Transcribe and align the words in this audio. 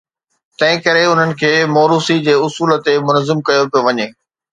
تنهنڪري 0.61 1.03
انهن 1.09 1.33
کي 1.41 1.51
موروثي 1.73 2.17
جي 2.29 2.33
اصول 2.47 2.73
تي 2.89 2.95
منظم 3.11 3.45
ڪيو 3.51 3.69
پيو 3.77 3.85
وڃي. 3.89 4.09